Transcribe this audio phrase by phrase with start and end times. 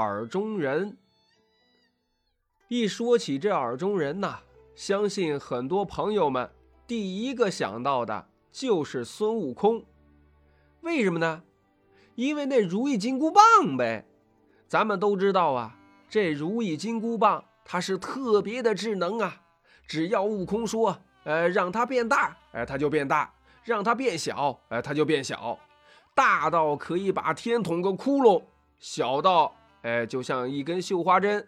[0.00, 0.96] 耳中人。
[2.68, 4.38] 一说起这耳中人呐，
[4.74, 6.50] 相信很多朋友们
[6.86, 9.84] 第一个想到的就是孙悟空。
[10.80, 11.42] 为什么呢？
[12.14, 14.06] 因为那如意金箍棒呗。
[14.66, 15.76] 咱们都知道啊，
[16.08, 19.42] 这如意金箍棒它是特别的智能啊，
[19.86, 23.30] 只要悟空说，呃，让它变大，哎，它就变大；
[23.64, 25.58] 让它变小，哎，它就变小。
[26.14, 28.42] 大到可以把天捅个窟窿，
[28.78, 31.46] 小到哎，就像一根绣花针。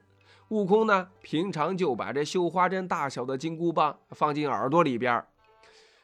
[0.48, 5.24] 悟空呢，平常就把这绣花针大小的金箍棒放进耳朵里边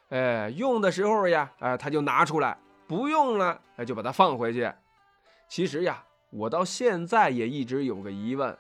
[0.08, 2.56] 哎，用的时候呀，哎，他就拿出来；
[2.86, 4.72] 不用了，哎，就把它放回去。
[5.48, 8.56] 其实呀，我到现在也一直有个疑问：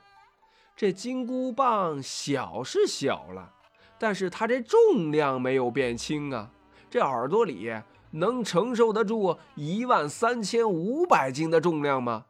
[0.76, 3.54] 这金箍棒小是小了，
[3.98, 6.50] 但是它这重量没有变轻啊，
[6.90, 7.72] 这耳朵里
[8.10, 12.26] 能承受得住一万三千五百斤的重量吗？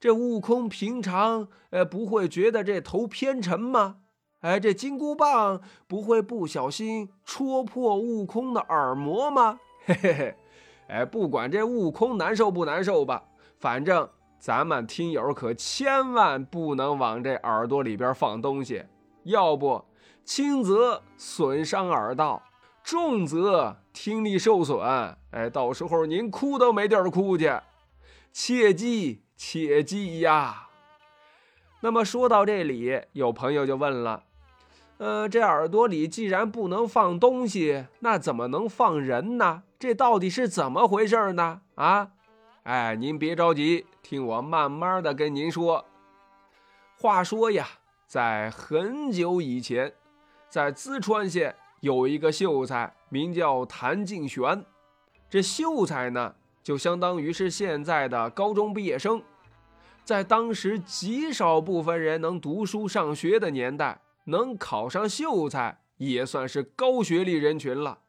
[0.00, 3.96] 这悟空平常呃不会觉得这头偏沉吗？
[4.40, 9.58] 哎，这金箍棒不会不小心戳破悟空的耳膜吗？
[9.84, 10.36] 嘿嘿嘿，
[10.86, 13.24] 哎，不管这悟空难受不难受吧，
[13.58, 18.84] 反正咱们听友可千万不能往这耳朵里边放东西，
[19.24, 19.84] 要不
[20.24, 22.40] 轻则损伤耳道，
[22.84, 24.78] 重则听力受损。
[25.32, 27.52] 哎，到时候您哭都没地儿哭去，
[28.32, 29.24] 切记。
[29.38, 30.66] 切记呀！
[31.80, 34.24] 那么说到这里，有朋友就问了
[34.98, 39.62] ：“呃，这耳朵里既然不能放东西，那怎么能放人呢？
[39.78, 42.10] 这到底是怎么回事呢？”啊，
[42.64, 45.84] 哎，您别着急，听我慢慢的跟您说。
[47.00, 47.64] 话说呀，
[48.08, 49.94] 在很久以前，
[50.48, 54.64] 在淄川县有一个秀才，名叫谭敬玄。
[55.30, 56.34] 这秀才呢？
[56.68, 59.22] 就相当于是现在的高中毕业生，
[60.04, 68.00] 在当时极少部分人能读书上学的年代，能考上秀才也算是高学历人群了。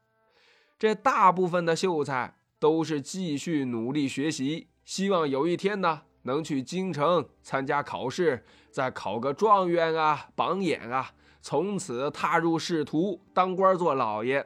[0.78, 11.12] 这大部分的秀才都是继续努力学习，希望有一天呢能去京城参加考试，再考个状元啊、榜眼啊，
[11.42, 14.46] 从此踏入仕途，当官做老爷。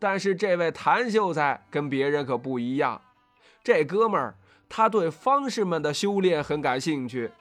[0.00, 3.00] 但是这位谭秀才跟别人可不一样。
[3.66, 4.36] 这哥们儿，
[4.68, 7.32] 他对方士们的修炼很感兴趣。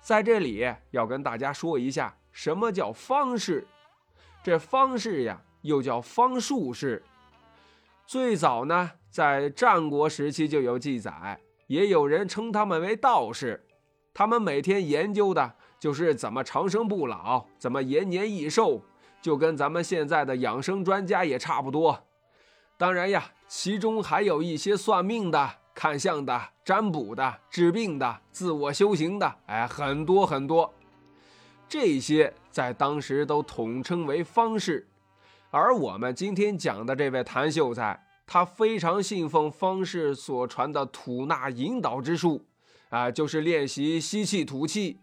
[0.00, 3.66] 在这里要跟大家说一下，什么叫方士？
[4.40, 7.02] 这方士呀，又叫方术士。
[8.06, 13.66] 最早呢，在战国时期就有记载，也有人称他们为道士。
[14.14, 18.80] 他们每天研究的就是怎么长生不老，怎么延年益寿，
[19.20, 22.06] 就跟咱们现在的养生专家也差不多。
[22.76, 23.32] 当然呀。
[23.48, 30.72] 其中还有一些算命的、看相的、占卜的、治病的、自我修行的，哎，很多很多。
[31.66, 34.86] 这些在当时都统称为方士。
[35.50, 42.44] 而我们今天讲的这位谭秀才，他非常信奉方士所传的吐纳引导之术，
[42.90, 45.00] 啊，就是练习吸气吐气。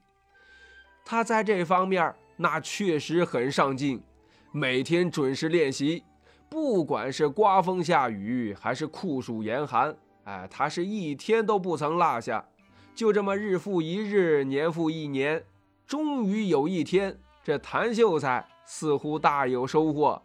[1.03, 4.03] 他在这方面那确实很上进，
[4.51, 6.03] 每天准时练习。
[6.49, 12.47] 不管是刮风下雨还是酷暑严寒，哎，他是一天都不曾落下。
[12.93, 15.43] 就这么日复一日，年复一年，
[15.85, 20.21] 终于有一天，这谭秀才似乎大有收获。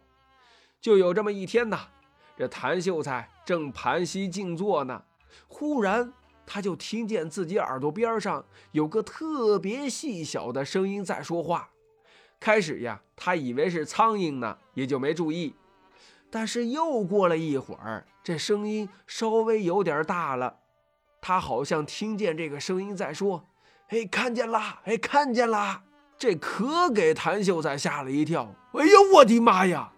[0.79, 1.79] 就有这么一天呐，
[2.37, 5.03] 这谭秀才正盘膝静坐呢，
[5.47, 6.13] 忽然
[6.45, 11.69] 他就听见自己耳朵边上有个特别细小的声音在说话。
[12.39, 15.53] 开始呀，他以为是苍蝇呢，也就没注意。
[16.31, 20.55] 但是又过了一会儿，这声音稍微有点大了，
[21.21, 23.45] 他好像听见这个声音在说
[23.89, 25.83] ：“哎，看见啦，哎，看见啦！”
[26.17, 28.55] 这可给谭秀才吓了一跳。
[28.73, 29.91] 哎呦，我的妈呀！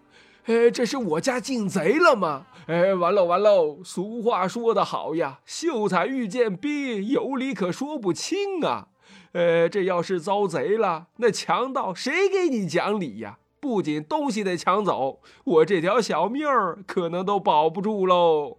[0.46, 2.46] 哎，这是我家进贼了吗？
[2.66, 3.78] 哎，完了完了！
[3.84, 8.88] 俗话说得好呀，秀才遇见兵，有理可说不清啊。
[9.32, 13.38] 呃，这要是遭贼了，那强盗谁给你讲理呀？
[13.64, 18.58] 不仅东西得抢走，我这条小命儿可能都保不住喽。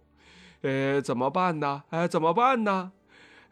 [0.62, 1.84] 呃，怎么办呢？
[1.90, 2.90] 哎，怎么办呢？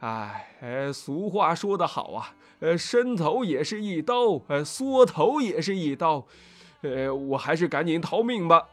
[0.01, 6.27] 哎，哎，俗话说得好啊，呃，伸头也是一刀，呃，缩头也是一刀。
[6.83, 8.67] 呃，我还是赶紧逃命吧。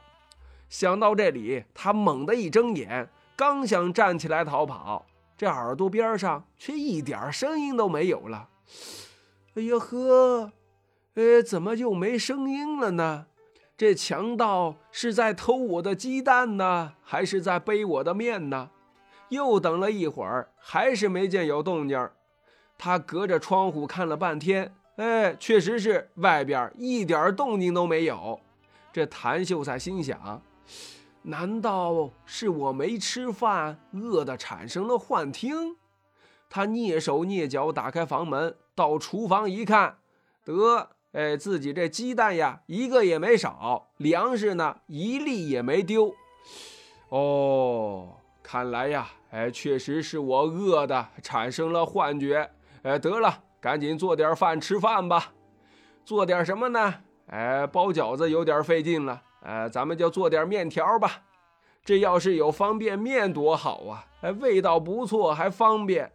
[0.67, 5.05] 想到这里，他猛地一睁眼，刚想站起来逃跑，
[5.37, 8.49] 这耳朵边上却一点声音都没有了。
[9.53, 10.51] 哎呀呵！
[11.15, 13.25] 呃，怎么就没声音了呢？
[13.75, 18.69] 这强盗是在偷我的鸡蛋呢，还是在背我的面呢？
[19.29, 22.09] 又等了一会儿，还是没见有动静
[22.77, 28.39] 他隔着窗户看了半天，哎，确实是外边一点动静都没有。
[28.93, 30.41] 这谭秀才心想：
[31.23, 35.75] 难道是我没吃饭，饿得产生了幻听？
[36.49, 39.97] 他蹑手蹑脚打开房门，到厨房一看，
[40.43, 46.15] 得，哎，自己这鸡蛋呀，一个也没少，粮食呢，一粒也没丢。
[47.09, 52.49] 哦，看来呀，哎，确实是我饿的，产生了幻觉。
[52.83, 55.33] 哎，得了，赶紧做点饭吃饭吧。
[56.05, 56.93] 做点什么呢？
[57.27, 59.21] 哎，包饺子有点费劲了。
[59.41, 61.23] 哎，咱们就做点面条吧。
[61.83, 64.05] 这要是有方便面多好啊！
[64.21, 66.11] 哎，味道不错，还方便。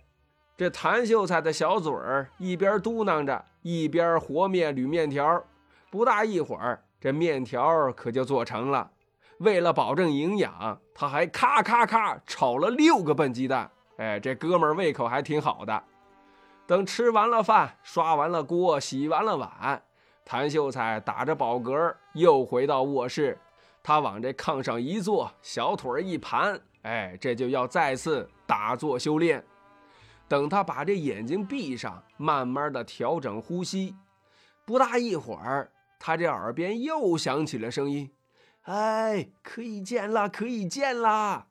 [0.56, 5.44] 这谭秀才的小嘴儿一边嘟囔着，一边和面捋面条。
[5.90, 8.90] 不大一会儿，这面条可就做成了。
[9.38, 13.70] 为了保证营养，他还咔咔咔炒了六个笨鸡蛋。
[13.98, 15.82] 哎，这哥们儿胃口还挺好的。
[16.66, 19.82] 等吃完了饭，刷完了锅，洗完了碗，
[20.24, 23.38] 谭秀才打着饱嗝又回到卧室。
[23.82, 29.44] 他往这炕上一坐，小腿一盘，哎，这就要再次打坐修炼。
[30.28, 33.94] 等他把这眼睛闭上，慢慢的调整呼吸，
[34.64, 38.10] 不大一会儿，他这耳边又响起了声音
[38.62, 41.46] ：“哎，可以见啦，可以见啦！”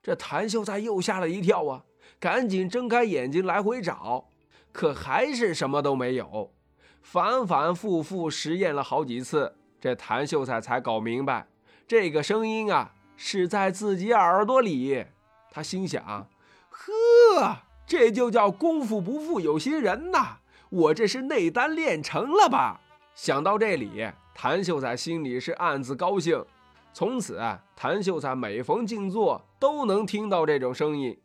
[0.00, 1.84] 这谭秀才又吓了一跳啊，
[2.20, 4.28] 赶紧睁开眼睛来回找，
[4.72, 6.54] 可还是什么都没有。
[7.02, 11.48] 反反复复实验了好几次，这谭秀才才搞明白，
[11.86, 15.04] 这个声音啊是在自己耳朵里。
[15.50, 16.28] 他心想
[16.70, 17.58] ：“呵。”
[17.88, 20.36] 这就叫功夫不负有心人呐！
[20.68, 22.78] 我这是内丹练成了吧？
[23.14, 26.44] 想到这里，谭秀才心里是暗自高兴。
[26.92, 27.40] 从此，
[27.74, 31.18] 谭秀才每逢静坐都能听到这种声音。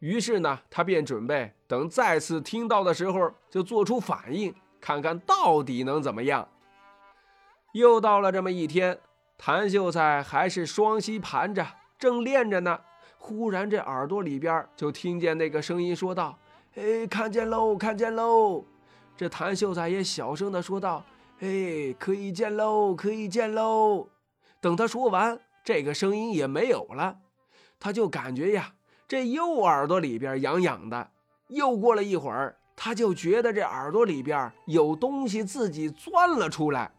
[0.00, 6.48] 于是呢，他便准备等再次听到的时候就做出反应，看看到底能怎么样。
[7.74, 8.98] 又到了这么一天，
[9.38, 11.64] 谭秀才还是双膝盘着，
[11.96, 12.80] 正练着呢。
[13.24, 16.36] 忽然，这耳朵里边就听见那个声音说道
[16.74, 18.64] ：“哎，看见喽，看见喽！”
[19.16, 21.04] 这谭秀才也小声的说道
[21.38, 24.08] ：“哎，可以见喽，可以见喽！”
[24.60, 27.18] 等他说完，这个声音也没有了，
[27.78, 28.72] 他就感觉呀，
[29.06, 31.10] 这右耳朵里边痒痒的。
[31.46, 36.90] 又过了一会儿，他就觉得这耳朵里边有东西自己钻了出来。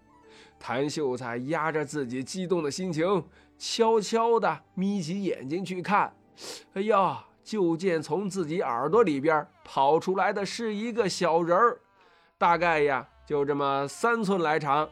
[0.66, 3.22] 谭秀才压着自己激动的心情。
[3.58, 6.16] 悄悄地眯起眼睛去看，
[6.76, 7.26] 哎呀！
[7.44, 11.78] 就见从自己耳朵里边跑出来的是一个小人儿，
[12.38, 14.90] 大概呀就这么三寸来长。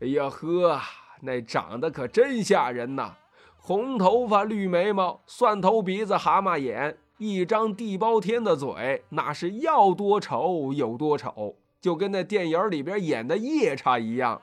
[0.00, 0.80] 哎呀呵，
[1.20, 3.14] 那长得可真吓人呐！
[3.56, 14.42] 红头发、绿眉毛、蒜头鼻子、蛤蟆眼，一张地包天的嘴，那是要多丑有多丑，就跟那电影里边演的夜叉一样。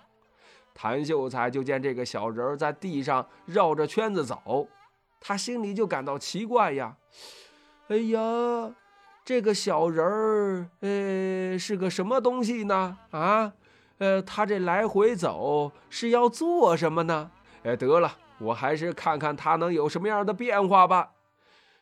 [0.73, 4.67] 谭秀才就见这个小人在地上绕着圈子走，
[5.19, 6.95] 他心里就感到奇怪呀。
[7.87, 8.73] 哎呀，
[9.25, 12.97] 这个小人儿，呃，是个什么东西呢？
[13.11, 13.53] 啊，
[13.97, 17.29] 呃，他这来回走是要做什么呢？
[17.63, 21.11] 哎，得了，我还是看看他能有什么样的变化吧。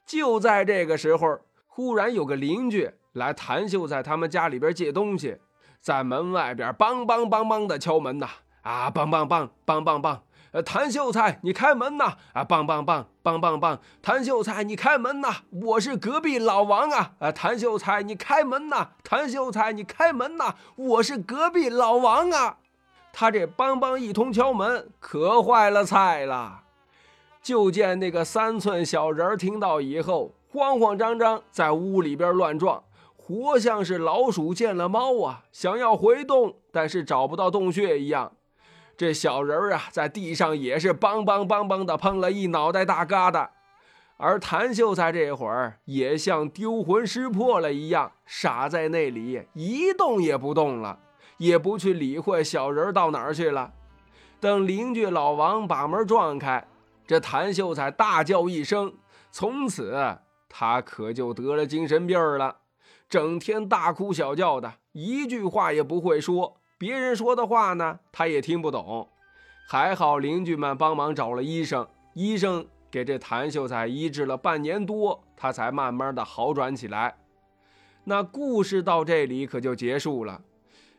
[0.05, 5.37] 就在这个时候，忽然有个邻居来谭秀才他们家里边借东西，
[5.79, 8.27] 在门外边梆梆梆梆的敲门呐。
[8.61, 10.21] 啊棒棒棒，棒棒棒！
[10.51, 12.15] 呃，谭秀才，你开门呐！
[12.33, 13.79] 啊，棒棒棒，棒棒棒！
[14.01, 15.41] 谭秀才，你开门呐！
[15.51, 17.11] 我是隔壁老王啊！
[17.19, 18.89] 啊，谭秀才，你开门呐！
[19.03, 20.55] 谭秀才，你开门呐！
[20.75, 22.57] 我是隔壁老王啊！
[23.13, 26.61] 他这梆梆一通敲门，可坏了菜了。
[27.43, 32.83] 就见那个三寸小人听到以后，慌慌张张在屋里边乱撞，
[33.15, 38.31] 活像是老鼠见了猫啊，想要回洞，但是找不到洞穴一样。
[38.99, 43.47] 这小人儿啊，在地上也是梆梆梆梆的碰了一脑袋大疙瘩，
[44.17, 50.99] 而谭秀才这会儿也像丢魂失魄了一样，傻在那里一动也不动了，
[51.37, 53.71] 也不去理会小人到哪儿去了。
[54.41, 56.67] 等邻居老王把门撞开，
[57.07, 58.93] 这谭秀才大叫一声，
[59.31, 60.17] 从此
[60.49, 62.57] 他可就得了精神病了，
[63.07, 66.57] 整天大哭小叫的，一句话也不会说。
[66.79, 69.09] 别人说的话呢，他也听不懂。
[69.67, 77.17] 还好邻居们帮忙找了医生，医生给这谭秀才医治了半年多，他才慢慢的好转起来。
[78.05, 80.41] 那故事到这里可就结束了。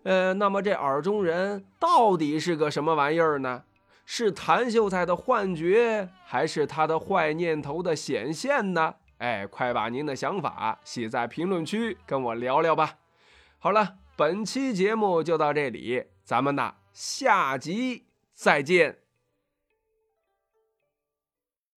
[0.02, 3.64] 呃，那么这耳中人到底是个什么玩意儿呢？
[4.04, 8.96] 是谭秀才的幻觉，还是他的坏念头的显现呢？
[9.16, 12.96] 哎，快把您的想法写在评论区跟我聊聊吧。
[13.58, 18.98] 好了，本期节目就到这里，咱们呢下集再见。